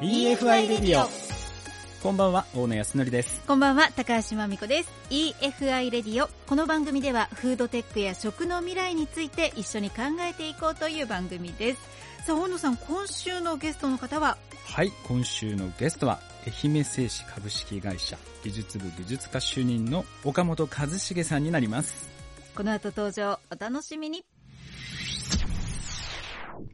[0.00, 1.08] EFI レディオ
[2.00, 3.42] こんばんは大野康則です。
[3.48, 4.90] こんばんは高橋真美子です。
[5.10, 11.80] EFI レディオこの番組ではフードテックや食の未来について一緒に考えていこうという番組です。
[12.26, 14.38] さあ大野さん今週のゲストの方は？
[14.66, 22.08] はい今週のゲストは愛媛製紙株式会社技術部技術科主任の岡本和重さんになります。
[22.54, 24.24] この後登場お楽しみに。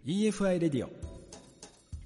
[0.05, 1.04] EFI レディオ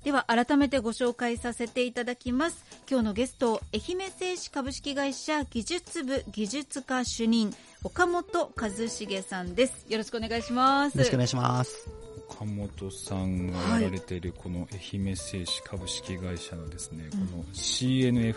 [0.09, 2.65] では改めてご紹介させていただきます。
[2.91, 8.89] 今日のゲスト愛媛製紙株式会社技術部技術科主任岡本和重
[9.21, 9.85] さんです。
[9.87, 10.95] よろしくお願いします。
[10.95, 11.91] よろしくお願いします。
[12.27, 18.35] 岡本さんがやられているこの愛媛製紙株式会社のですね、この CNF、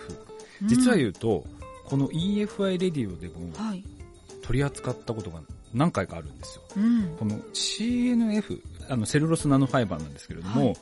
[0.63, 1.45] うん、実は言うと、
[1.85, 3.49] この EFI レディオでも
[4.41, 5.39] 取り扱ったことが
[5.73, 6.63] 何回かあるんですよ。
[6.75, 10.77] うん、この CNF、あのセルロスナノファイバーなんですけれども、はい、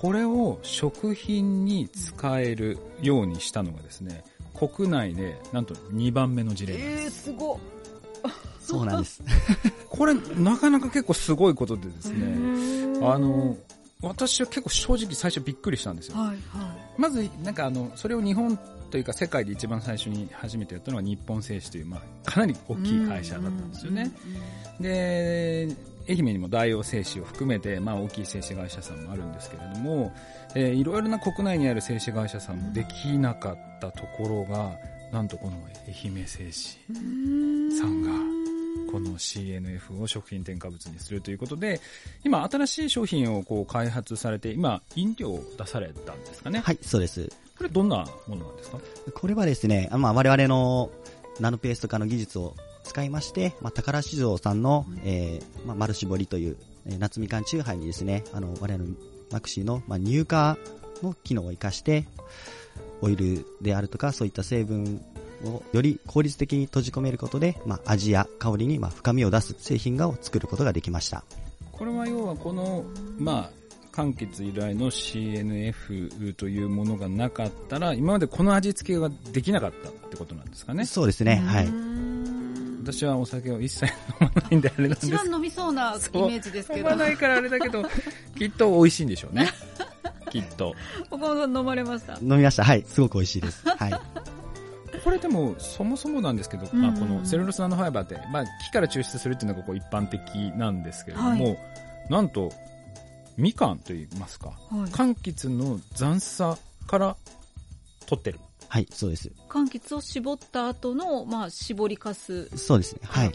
[0.00, 7.30] これを食品に使えるようにしたのがですね、国内でなんと2番目の事例なんです。
[7.30, 7.58] えー、すご
[8.60, 9.22] そうなんです。
[9.88, 13.56] これ、なかなか結構すごいことでですね、あの、
[14.02, 16.18] 私は結構正直最初びっくりしたんですよ。
[16.18, 16.38] はいはい、
[16.98, 18.58] まず、なんかあの、それを日本
[18.90, 24.10] というか世界で一番最初に初めてやったのは日本製紙という、まあ、かなり大きい会社だったんですよね。
[24.80, 25.68] で、
[26.08, 30.12] 愛媛にも大王製紙を含めて、まあ、大きい製紙会社さんもあるんですけれども、
[30.54, 34.72] えー、いろいろな国内にある製紙会社さんもできなかったところが、
[35.12, 35.52] なんとこの
[35.86, 36.52] 愛媛製紙
[37.78, 38.10] さんが、
[38.92, 41.80] この CNF を食品添加物にするということで、
[42.24, 46.60] 今新しい商品をこう開発されて、今飲料を出されたんですかね？
[46.60, 47.28] はい、そうです。
[47.58, 48.78] これどんなものなんですか？
[49.12, 50.90] これはですね、まあ我々の
[51.40, 52.54] ナノペースト化の技術を
[52.86, 56.56] 使いまして、まあ、宝酒造さんの、えー、まあ、丸絞りという、
[56.86, 58.94] えー、夏みかんチューハイにですね、あの、我々の
[59.30, 60.56] マクシーの、まあ、乳化
[61.02, 62.06] の機能を活かして、
[63.02, 65.02] オイルであるとか、そういった成分
[65.44, 71.24] をより効率的に閉じ込めることで、まあ、味や香りにまあ深みを出す製品を作ることができました。
[71.72, 72.84] これは要はこの、
[73.18, 80.86] まあ、柑橘由来の CNF というものがなかったら、今までこの味付けができなかったってことなんですかね。
[80.86, 81.68] そうですね、はい。
[82.92, 83.86] 私はお酒を一切
[84.20, 86.90] 飲まないんであれなんです一番飲みそうなイメージですけど。
[86.90, 87.82] 飲まないからあれだけど、
[88.38, 89.50] きっと美味しいんでしょうね。
[90.30, 90.74] きっと。
[91.10, 92.14] 岡本さん飲まれました？
[92.14, 92.64] 飲みました。
[92.64, 92.84] はい。
[92.86, 93.68] すごく美味しいです。
[93.68, 94.00] はい。
[95.04, 100.20] これでも、そもそもなんですけど、うん、まあ、このセルロスナノファイバーって、まあ、木から抽出するっていうのがこう一般的
[100.56, 101.58] なんですけれども、はい、
[102.08, 102.52] なんと、
[103.36, 107.16] みかんといいますか、はい、柑橘の残差から
[108.06, 108.40] 取ってる。
[108.68, 109.30] はい、そうです。
[109.48, 112.48] 柑橘を絞った後の、まあ、絞りかす。
[112.56, 113.00] そうですね。
[113.04, 113.32] はい。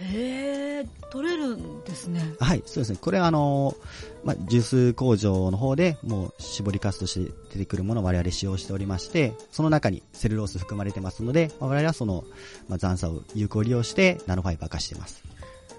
[0.00, 2.34] へえ、取れるんですね。
[2.40, 2.98] はい、そうですね。
[3.00, 3.76] これはあの、
[4.24, 12.24] まあ、ジュース工場の方でもう絞りかすとして出てくるものを我々使用しておりまして、その中にセルロース含まれてますので、我々はその、
[12.68, 15.22] まあ、残差を有効利用してナノファイバー化しています。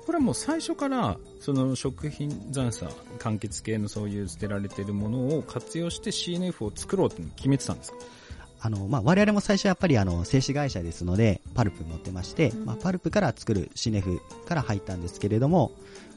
[0.06, 2.85] これはもう最初から、その食品残差、
[3.19, 7.97] 柑橘系のそういう捨てられているものを活用して CNF を作ろうって決めてたんですか？
[8.66, 15.72] あの、まあ、我々も最初やっぱりあの、製紙会社ですので、パルプ持ってまして、まあ、パルプから作るシネフから入ったんですけれども、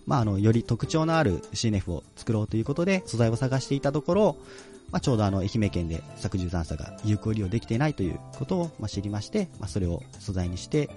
[0.07, 4.37] まあ、あの、より特徴のあるシネフを作ろうということで、素材を探していたところ、
[4.91, 10.89] まあ、ちょうどあの、愛媛県で削除残差が有効利用できていないということを、まあ、知りまして、まあ、それを素材にして、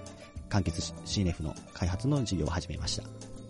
[0.47, 3.03] 完結 CNF の開発の事業を始めました。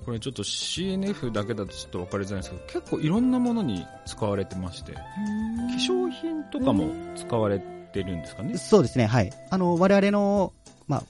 [0.05, 4.99] これちょっと CNF だけだとちょっと分かりづらいんですけど、結構いろんなものに使われてまして、化
[5.77, 8.57] 粧品とかも使われてってるんですかね？
[8.57, 9.31] そうですね、はい。
[9.49, 10.53] あの、我々の、
[10.87, 11.03] まあ、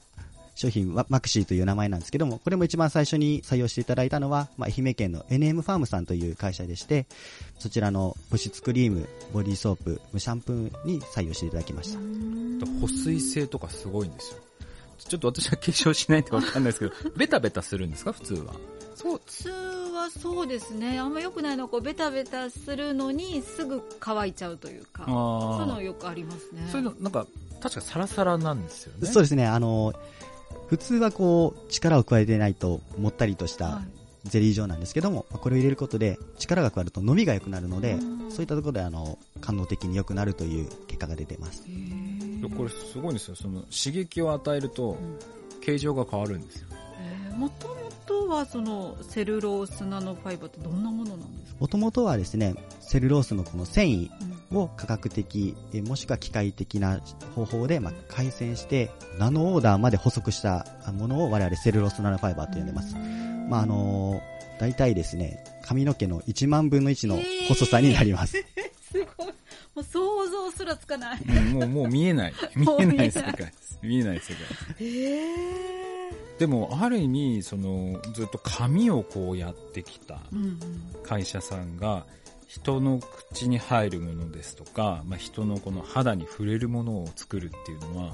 [0.54, 7.06] 商品はマクシーという名前なんですけども、これも一番最初に採用していただいたのは、まあ、愛媛県の NM ファームさんという会社でして、
[7.58, 11.98] そちらの保湿クリーム、ボディーソープ、シャンプーに採用していただきました。
[12.80, 14.38] 保水性とかすごいんですよ。
[14.98, 18.12] ちょっと私は化粧しないんでわかんないですけど、ベタベタするんですか？
[18.12, 18.54] 普通は。
[18.94, 19.50] そう、普通
[20.02, 20.98] はそうですね。
[20.98, 26.66] あんま良くないのはこうベタベタするのにすぐ乾いちゃうというか、そういうのよくありますね。
[26.70, 27.26] そういうのなんか
[27.60, 29.06] 確かサラサラなんですよね。
[29.06, 29.46] そうですね。
[29.46, 29.94] あの
[30.68, 33.82] 普通はこう力を加えてないともったりとした
[34.24, 37.96] ゼリー状なんですけども、これを入れることで力が加わると伸びが良くなるので、
[38.30, 41.62] そういったところであの感動的に良くなるという結果が出ています。
[42.56, 43.36] これすごいんですよ。
[43.36, 44.96] その刺激を与えると
[45.60, 46.68] 形状が変わるんですよ。
[47.36, 47.81] もともと
[48.32, 51.58] はそのセルロースナノファイバーってどんなものなんですか？
[51.60, 54.10] もともとはですね、セルロースのこの繊維
[54.54, 57.00] を科学的、うん、もしくは機械的な
[57.34, 62.94] 方法で、まあ、改善して、ナノオーダーまで細くしたものを我々セルロースナノファイバーと呼んでます。
[63.48, 67.18] まあ、あのー、大体ですね、髪の毛の1万分の1の
[67.48, 68.38] 細さになります。
[68.38, 68.44] えー、
[68.92, 69.26] すごい。
[69.74, 71.20] もう想像すらつかない。
[71.52, 72.34] もう、 もう見えない。
[72.56, 73.78] 見えない世界です。
[73.82, 74.36] 見えない世界。
[74.80, 75.81] えー、
[76.42, 80.18] でも、ある意味、その、ずっと紙をこうやってきた
[81.04, 82.04] 会社さんが、
[82.48, 88.12] 人の口に入るものですとか、まあ、人のこの肌に触れるものを作るっていうのは、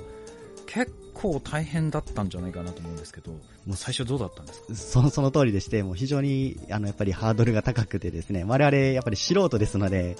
[0.67, 3.39] 結構大変だったんじゃないかなと思うんですけど、も
[3.69, 4.75] う最初どうだったんですか？
[4.75, 10.17] その、その通りでして、もう非常に、あの、やっぱりハードルが高くてですね、我々やっぱり素人ですので、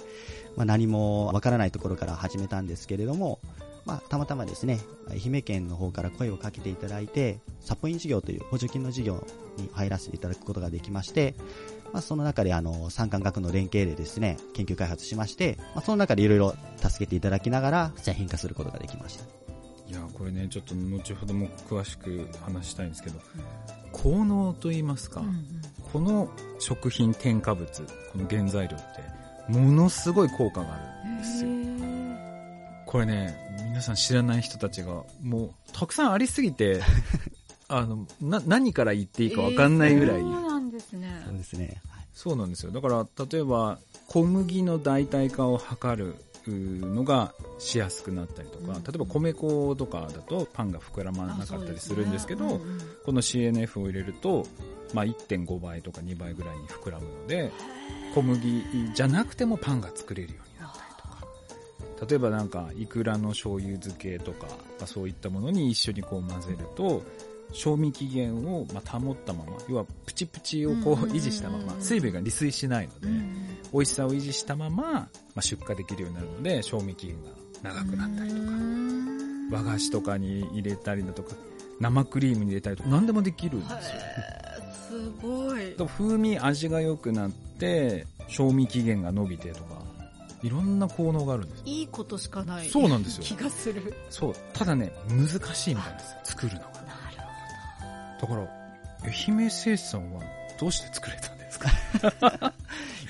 [0.57, 3.37] まあ、何もわからないところから始めたんですけれども、
[3.89, 9.25] まあ、たまたまですね、愛媛県の方から声をかけていただいて、サポイン事業という補助金の事業
[9.57, 11.33] に入らせていただくことができまして、
[11.91, 19.25] まあ、その中であの、産官学の連携でですね、研究開発しまして、まあ、その中でいろいろ助けていただきながら、製品化することができました。
[19.87, 23.19] いやこれねちょっと後ほども詳しく話したいんですけど、
[23.91, 25.61] 効能といいますか、うんうん、
[25.91, 27.67] この食品添加物
[28.11, 31.49] この原材料ってものすごい効果があるんですよ。
[32.85, 33.48] これね
[33.79, 36.81] 皆さん知らない人たちがもうたくさんありすぎて
[37.69, 41.23] あのな何から言っていいか分かんないぐらい、えー、そうなんですね。
[41.25, 41.81] そうですね。
[42.13, 42.73] そうなんですよ。
[42.73, 46.15] だから例えば小麦の代替化を図る
[46.45, 54.45] のがしやすくなったりとか、例えば米粉とかだとパンが膨らまなかったりするんですけど、ねうんうん、この CNF を入れると、
[54.93, 57.49] まあ、1.5倍とか2倍ぐらいに膨らむので
[58.13, 60.48] 小麦じゃなくてもパンが作れるように
[62.07, 67.03] 例えばなんかいくらの醤油漬けとか、まあ、そういったものに一緒にこう混ぜると
[67.51, 73.07] 賞味期限をま保ったまま要はプチプチをこう維持したまま水分が利水しないので、
[73.73, 77.29] 美味しさを維持したまま、まあ、出荷できるようになるので賞味期限が
[77.63, 78.51] 長くなったりとか
[79.51, 81.35] 和菓子とかに入れたりだとか
[81.79, 83.79] 生クリームに入れたりとか何でもできるんですよ。
[84.89, 85.75] すごい。
[85.75, 89.78] 風味味が良くなって賞味期限が伸びてとか
[90.41, 93.23] いろんな効能があるんですいいことしかないそうなんですよ。
[93.23, 93.93] 気がする。
[94.09, 96.79] そうただね難しいみたいです作るのが。
[98.21, 98.41] だから、
[99.03, 100.21] 愛媛製産は
[100.59, 101.69] どうして作れたんですか？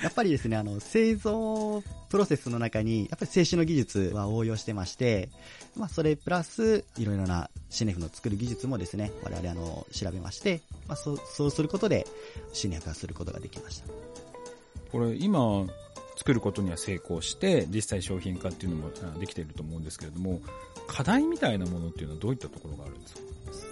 [0.02, 5.28] やっぱりですね、あの、製造プロセスの中に、やっぱり静止の技術は応用してまして、
[5.76, 12.06] まあ、それプラス、いろいろなシネフの作る技術もですね、我々あの、調べまして、まあ、そう、そうすることで、
[12.52, 13.88] シネフ化することができました。
[14.92, 15.66] これ、今、
[16.20, 20.42] 作ることには成功して、実際商品化っていうのもできていると思うんですけれども、
[20.86, 23.20] 課題みたいなものっていうのはどういったところがあるんですか？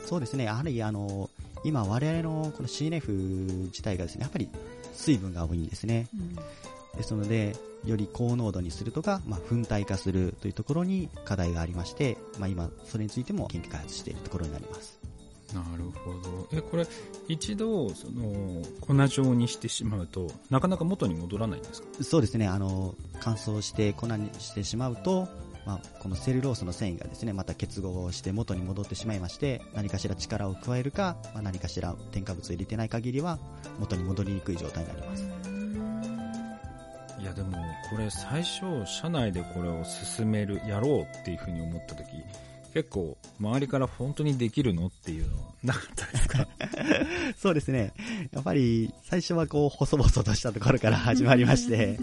[0.06, 1.28] そうですね、やはりあの、
[1.62, 4.48] 今我々のこの CNF 自体がですね、やっぱり
[4.94, 6.08] 水分が多いんですね。
[6.14, 6.34] うん、
[6.96, 7.54] ですので、
[7.84, 14.97] より高濃度にするとか、まあ、粉体化するというところに課題がありまして、まあ、今、それについても研究開発しているところになります。
[15.54, 16.48] なるほど。
[16.52, 16.86] え、これ、
[17.26, 21.88] 一度、その、粉状にしてしまうと、なかなか元に戻らないんですか？
[22.04, 22.46] そうですね。
[22.46, 25.26] あの、乾燥して粉にしてしまうと、
[25.66, 33.38] まあ、このセルロースの繊維がですね、また結合して元に戻ってしまいまして、何かしら力を加えるか、まあ、何かしら添加物を入れてない限りは、
[33.78, 35.24] 元に戻りにくい状態になります。
[37.20, 37.56] いやでも、
[37.90, 42.04] これ最初、社内でこれを進める、やろうっていうふうに思った時、
[42.78, 46.48] 結構、周りから本当にできるのっていうのはなかったですか？
[47.36, 47.92] そうですね。
[48.32, 51.98] やっぱり、最初はこう、細々としたところから 始まりまして、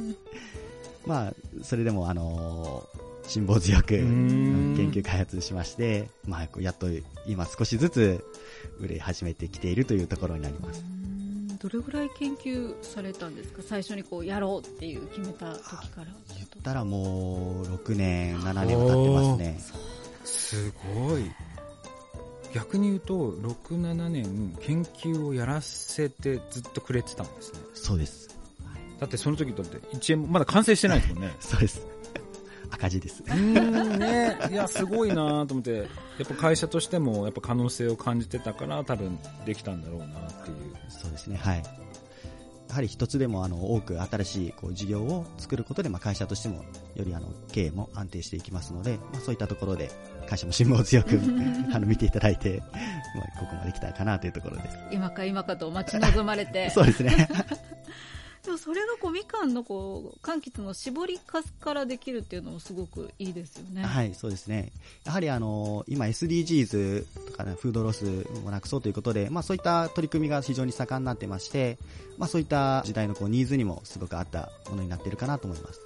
[1.05, 6.85] まあ、それでも、あのー辛抱強く研究開発しまして、まあ、やっと
[7.25, 8.23] 今少しずつ
[8.79, 10.83] 売れ始めてきているというところになります。
[11.59, 13.63] どれぐらい研究されたんですか？
[13.67, 16.07] 最初にこうやろうっていう決めた時から。
[16.35, 19.59] 言ったらもう6年7年は経ってますね
[20.25, 21.31] すごい。
[22.53, 27.59] 逆に言うと67年研究をやらせてずっとくれてたんですね。
[27.73, 28.29] そうです。
[28.99, 31.35] だってその時だって1円もまだ完成してないですもんね。
[31.41, 31.85] そうです。
[32.71, 33.23] 赤字です。
[33.27, 35.83] うんね、いや、すごいなと思って、や
[36.23, 40.09] っぱ会社としてもやっぱ可能性を感じてたから多分できたんだろうなっ
[40.43, 40.57] ていう。
[40.89, 41.63] そうですね、はい。
[42.75, 46.65] やはり一つでもあの多く新しいこう事業を作ることで、まあ、会社としても
[46.95, 49.89] よりあの経営も安定していきますので、まあ、そういったところで
[50.27, 51.11] 会社も辛抱強く
[51.73, 52.61] あの見ていただいて、
[53.15, 54.77] まあ、ここまで来たかなというところです。
[54.91, 56.69] 今か今かと待ち望まれて。
[56.75, 57.29] そうですね。
[58.55, 63.83] でもそれがこうみかんのこう柑橘の絞りかすからできるっていうのもすごくいいですよね。
[63.83, 64.71] はい、そうですね。
[65.03, 71.77] やはりあの今 SDGs とか、ね、フードロスをなくそうということで、まあそういった取り組みが非常に盛んになってまして、
[72.17, 75.81] まあそういった時代のこうニーズにもすごく合ったものになっているかなと思います。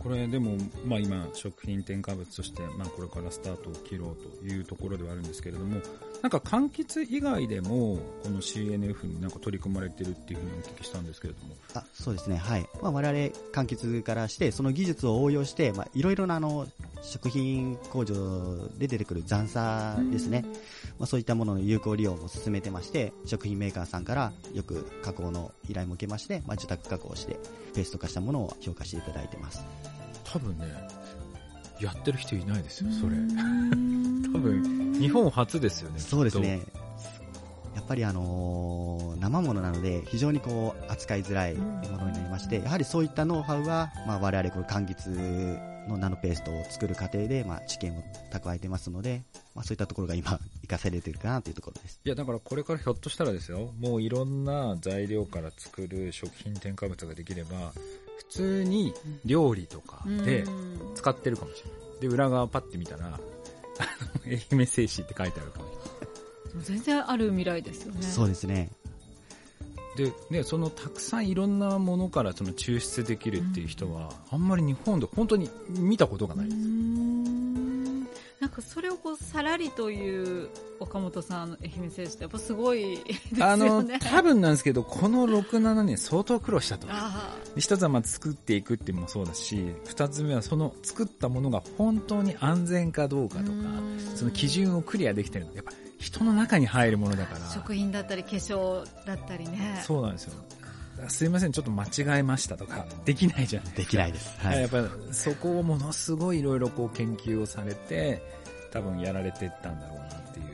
[0.00, 5.80] これでも、まあ今、食品添加物として、まあこれからスタートを切ろうというところではあるんですけれども、
[6.24, 11.54] なんか柑橘以外でも、この CNF になんか取り組まれてるっていうふうにお聞きしたんですけれども。
[11.74, 12.66] あそうですね、はい。
[12.80, 13.18] まあ我々
[13.52, 16.66] 柑橘からして、その技術を応用して、まあいろいろなあの、
[17.02, 18.14] 食品工場
[18.78, 20.46] で出てくる残差ですね。
[20.98, 27.36] まあそういったものの有効利用も進めてまして、食品メーカーさんからよく加工の依頼も受けまして、まあ受託加工して、
[27.74, 29.62] ペースト化したものを評価していただいてます。
[30.24, 30.64] 多分ね、
[31.80, 33.16] やってる人いないですよ、それ。
[34.32, 35.98] 多分、日本初ですよね。
[36.00, 36.62] そうですね。
[37.74, 41.64] やっぱりあのー、生ものなので非常にこう扱いづらいも
[41.98, 49.22] のになりまして、やはりそういったノウハウは、まあ、我々この柑橘のナノペーストを作る過程で、まあ、知見を蓄えてますので、
[49.54, 52.00] まあ、そういったところが今、 生かされてるかなというところです。
[52.04, 57.72] いや、だからこれからひょっとしたらですよ、もういろんな材料から作る食品添加物ができれば、
[58.16, 60.44] 普通に料理とかで
[60.94, 62.00] 使ってるかもしれない。
[62.00, 63.18] で、裏側パッて見たら、あの、
[64.26, 66.64] 愛媛製紙って書いてあるかもしれない。
[66.64, 68.02] 全然ある未来ですよね。
[68.02, 68.70] そうですね。
[69.96, 77.73] で、ね、そのたくさんいろんなものからその抽出できるっていう人は、あんまり日本で本当に見たことがないです。
[78.54, 80.48] かそれをこうさらりという
[80.80, 83.44] 岡本さん愛媛選手ってやっぱすごいですよね。
[83.44, 86.86] あの、多分なんですけど、この6、7年相当苦労したと。
[87.56, 93.50] 一つはまあ作っていくっていうのもそうだし、二つ目はその作ったものが本当に安全かどうかとか、
[94.14, 95.54] その基準をクリアできてるの。
[95.54, 97.50] やっぱ人の中に入るものだから。
[97.50, 99.82] 食品だったり化粧だったりね。
[99.84, 100.34] そうなんですよ。
[101.08, 104.38] すいません、ちょっと間違えましたとか、できないじゃないできないです。
[104.38, 104.60] はい。
[104.62, 108.22] やっぱそこをものすごいいろいろこう研究をされて、
[108.74, 110.46] 多分やられてったんだろうなっていう。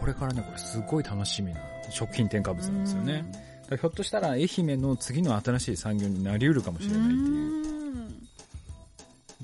[0.00, 1.60] これからね、これすごい楽しみな
[1.90, 3.24] 食品添加物なんですよね。
[3.68, 7.20] ひょっとしたら愛媛の次の新しい産業になりうるかもしれないってい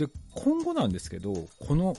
[0.07, 0.09] う。
[0.09, 1.33] で、今後なんですけど、
[1.67, 1.97] この、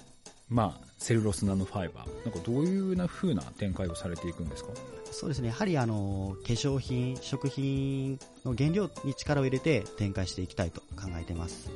[0.47, 4.71] まあ、セルロスナノファイバー、なんかどういうな風な展開をされていくんですか？
[5.11, 5.47] そうですね。
[5.47, 11.69] やはりあの、化粧品、食品の原料に力を入れて展開していきたいと考えています。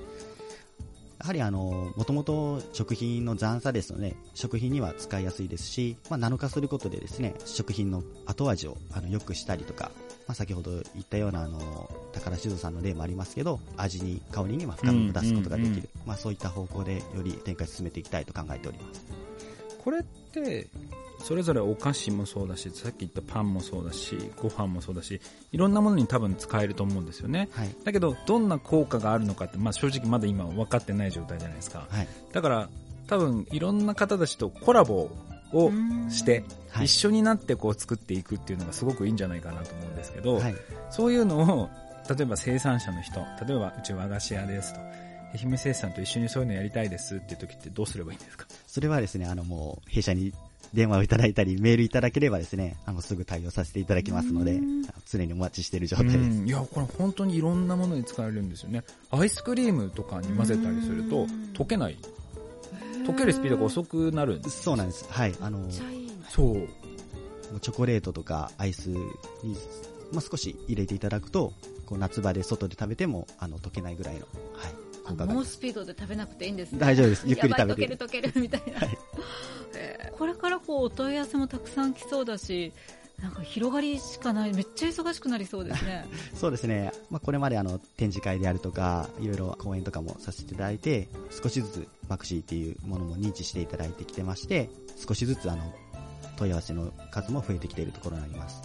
[1.24, 9.90] やはりあの、もともと食品の残差ですので、食品には使いやすいですし、まあ、ナノ化することでですね、食品の後味をあの良くしたりとか、
[10.28, 15.88] まあ、先ほど言ったようなあの、宝酒造さんの例もありますけど、味に、香りにま深みを出すことができる。
[16.06, 19.06] まあ、そういった方向でより展開進めていきたいと考えております。
[19.82, 20.68] これって、
[21.24, 25.22] それぞれお菓子もそうだし、さっき言ったパンもそうだし、ご飯もそうだし、
[25.54, 27.50] いろんなものに多分使えると思うんですよね。
[27.54, 31.88] はい、だけど、どんな効果があるのかって、まあ正直まだ今分かってない状態じゃないですか。
[31.90, 32.70] はい、だから、
[33.08, 35.10] 多分いろんな方たちとコラボ
[35.54, 35.72] を
[36.10, 36.44] して、
[36.82, 40.56] 一緒になってこう作っていくっていうのがすごくいいんじゃないかなと思うんですけど、はい、
[40.90, 41.70] そういうのを、
[42.10, 44.80] 例えば生産者の人、例えばうち和菓子屋ですと。
[45.36, 48.46] 愛媛生産と一緒にそういうのやりたいですっていう時ってどうすればいいんですか？
[48.68, 50.32] それはですね、あのもう弊社に
[50.74, 54.60] 電話をいただいたり、メールいただければですね、あの、すぐ対応させていただきますので、
[55.10, 56.44] 常にお待ちしている状態です。
[56.44, 58.84] いや、これ本当にいろんなものに使えるんですよね。
[59.12, 61.98] アイスクリームとかに混ぜたりすると、溶けない。
[63.06, 64.64] 溶けるスピードが遅くなるんです。
[64.64, 65.06] そうなんです。
[65.10, 65.36] はい。
[65.40, 65.70] あの、
[66.30, 66.68] そう。
[67.62, 68.98] チョコレートとかアイスに、
[70.12, 71.54] まあ、少し入れていただくと、
[71.86, 74.22] こう夏場で外で食べても、あの、溶けないぐらいの、
[74.56, 74.74] はい。
[75.28, 76.80] 猛スピードで食べなくていいんですね。
[76.80, 77.24] 大丈夫です。
[77.28, 77.82] ゆっくり食べて。
[77.82, 78.80] 溶ける溶けるみたいな。
[78.80, 78.98] はい、えー、
[80.18, 82.74] これからこうお問い合わせもたくさん来そうだし、
[83.22, 86.06] なんか広がりしかない、めっちゃ忙しくなりそうですね。
[86.36, 86.92] そうですね。
[87.10, 94.70] まあ、これまであの展示会であるとか、いろいろ講演とかもさせていただいて、少しずつバクシーっていうものも認知していただいてきてまして、
[95.08, 95.74] 少しずつあの
[96.36, 98.62] 問い合わせの数も増えてきているところになります。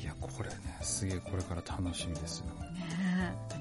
[0.00, 2.46] いや、これね、すげえこれから楽しみですよ。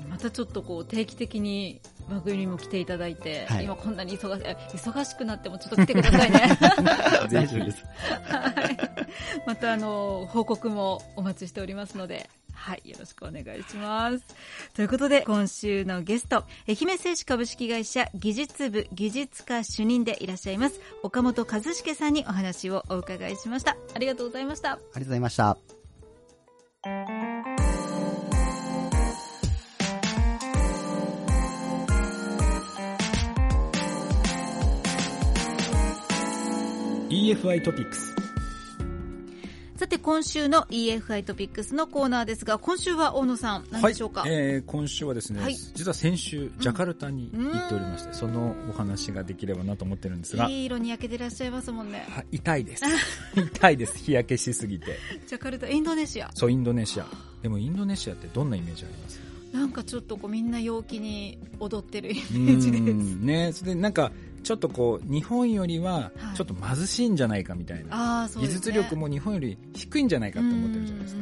[0.10, 4.44] またちょっとこう定期的に番組にも来ていただいて、はい、今こんなに忙し
[4.76, 6.58] 忙しくなってもちょっと来てくださいね。
[7.32, 7.86] 大丈夫です。
[8.24, 8.78] はい。
[9.46, 14.24] またあの、報告もお待ちしておりますので、はい、よろしくお願いします。
[14.76, 23.78] ということで、今週のゲスト、愛媛製紙株式会社技術部技術科主任でいらっしゃいます、岡本和茂さんにお話をお伺いしました。
[23.96, 24.74] ありがとうございました。
[24.74, 25.58] ありがとうございました。
[37.30, 38.16] EFI トピックス
[39.76, 50.50] さて今週の EFI トピックスのコーナーですが今週は大野さん何でしょうか、はい、えー、今週はですね、はい、実は先週ジャカルタに行っておりまして、うん、そのお話ができればなと思ってるんですが。
[50.50, 52.04] いい色に焼けてらっしゃいますもんね。
[52.10, 52.84] は痛いです。
[53.38, 54.00] 痛いです。
[54.00, 54.98] 日焼けしすぎて。
[55.28, 56.32] ジャカルタインドネシア。
[56.34, 57.06] そうインドネシア。
[57.44, 59.20] でもインドネシアってどんなイメージあります？
[59.54, 62.84] なんかちょっとこうみんな陽気に踊ってるイメージです。
[62.84, 64.12] ね、それでなんか
[64.44, 71.22] ちょっとこう日本よりはちょっと貧しいんじゃないかみたいな、はい、技術力も日本より低いんじゃないかと思ってるじゃないですか。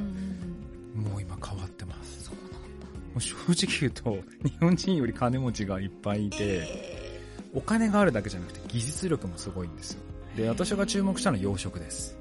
[0.95, 2.24] もう今変わってます。
[2.24, 2.57] そうなんだ。
[2.57, 10.01] もう正直言うと 日本人より金持ちがいっぱいいて、えー、お金があるだけじゃなくて技術力もすごいんですよ。
[10.36, 12.17] で、私が注目したのは養殖です。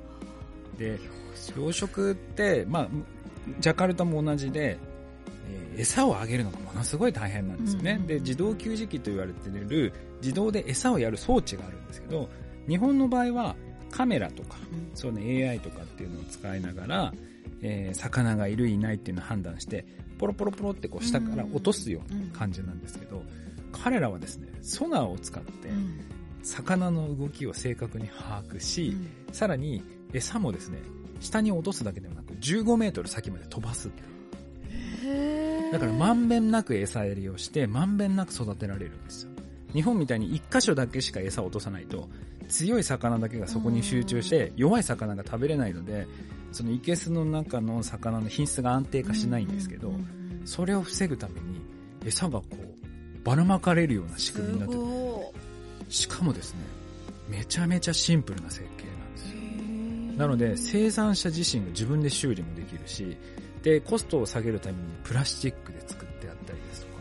[0.78, 0.98] で、
[1.56, 2.88] 養殖って、まあ、
[3.60, 4.78] ジャカルタも同じで、
[5.48, 8.00] えー、餌をあげるのがものすごい大変なんですよね、うん。
[8.00, 12.28] うん、で自動給餌器と言われている自動で餌をやる装置があるんですけど
[12.68, 13.56] 日本の場合は
[13.90, 17.12] カメラとか、うん、そうね AI とかっていうのを使いながら、
[17.62, 19.86] えー、魚がいるいないっていうのを判断して
[20.18, 23.22] ポロポロポロってこう下から落とすような感じなんですけど、
[23.70, 25.68] 彼らはですねソナーを使って、
[26.42, 28.96] 魚の動きを正確に把握し、
[29.32, 30.78] さらに餌もですね
[31.20, 33.90] 下に落とすだけではなく15メートル先まで飛ばす
[35.73, 39.30] だからまんべんなく餌やりをしてまんべんなく育てられるんですよ。
[39.73, 42.08] 日本みたいに1箇所だけしか餌を落とさないと
[42.49, 46.06] 強い魚だけがそこに集中して弱い魚が食べれないので
[46.52, 49.92] その生けの中の魚の品質が安定化しないんですけど
[50.44, 51.61] それを防ぐために
[52.04, 56.61] 餌がこうばらまかれるような仕組みになってしかもですね
[57.28, 60.18] めちゃめちゃシンプルな設計なんですよ。
[60.18, 63.16] なので生産者自身が自分で修理もできるし
[63.66, 66.92] で、コストを下げるためにプラスチックで作ってあったりですとか、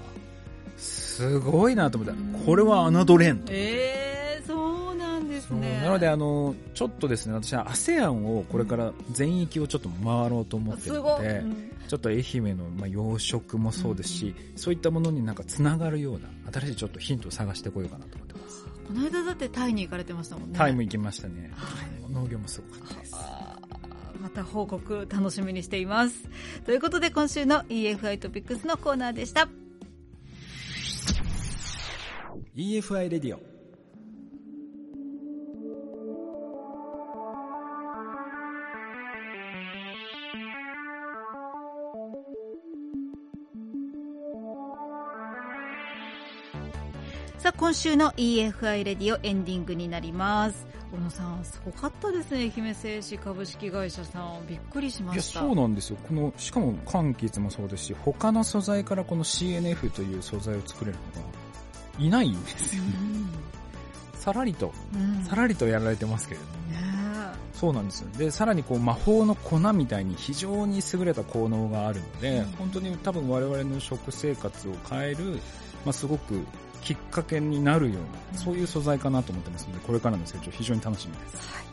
[0.78, 2.44] すごいなと思った。
[2.44, 3.54] これは侮れんと。
[3.54, 5.82] ええー、そうなんですね。
[5.84, 18.66] なので、あの、ちょっとですね、私は ASEAN をこれから全域をちょっと回ろうと思ってるので、うん、ちょっと愛媛の、まあ、養殖もそうですし、うん、そういったものになんかつながるような、新しいちょっとヒントを探してこようかなと思ってます。
[18.88, 20.58] この間だってタイに行かれてましたもんね。
[20.58, 21.52] タイも行きましたね。
[22.10, 23.16] 農業もすごかったです。
[24.36, 26.30] た報告楽しみにしています。
[26.66, 29.48] ということで今週の EFI トピックスのコーナーでした。
[32.56, 33.55] EFI レディオ
[47.66, 55.40] 今週の EFI レディオエンディングになります小野さん、すごかったですね、愛媛製紙株式会社さん、びっくりしました。
[55.40, 55.98] そうなんですよ。
[56.08, 61.28] この、しかも柑橘もそうですし、他の素材からこの CNF という素材を作れるのが
[61.98, 62.92] いないんですよね。
[64.14, 66.52] さらりと、うん、さらりとやられてますけれども。
[67.56, 68.10] そうなんですよ。
[68.16, 75.40] で、さらにこう魔法の粉みたいに非常に優れた効能があるので、うん、本当に多分我々の食生活を変える、
[75.84, 76.46] まあ、すごく
[76.86, 77.96] きっかけになるよ
[78.32, 81.52] うな、そういう素材かなと思ってますので、これからの成長非常に楽しみです。
[81.52, 81.66] はい。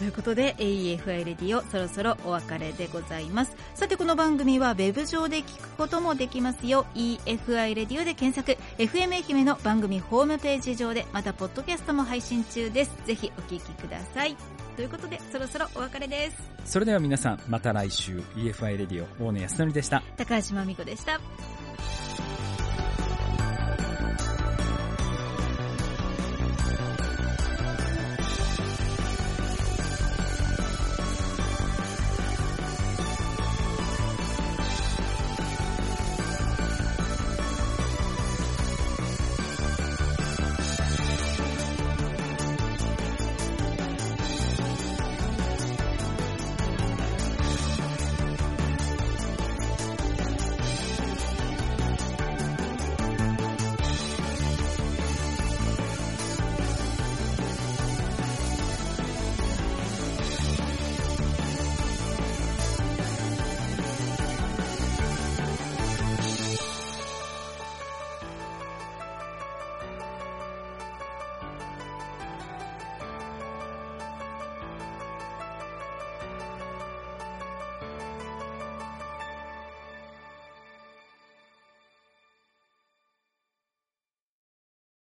[0.00, 3.54] ということで AEFI レディオそろそろお別れでございます。
[3.74, 6.86] さてこの番組はウェブ上で聞くこともできますよ。
[6.94, 8.58] EFI レディオで検索。
[8.78, 12.92] FM 愛媛の番組ホームページ上でまたポッドキャストも配信中です。
[13.04, 14.36] ぜひお聞きください。
[14.74, 16.50] ということでそろそろお別れです。
[16.64, 20.02] それでは皆さんまた来週 EFI レディオ大野康則でした。
[20.16, 21.20] 高橋真美子でした